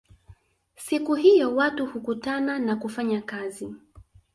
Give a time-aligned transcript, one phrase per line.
[0.75, 3.75] Siku hiyo watu hukutana na kufanya kazi